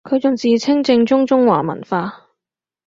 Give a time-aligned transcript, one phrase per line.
[0.03, 2.27] 佢仲自稱正宗中華文化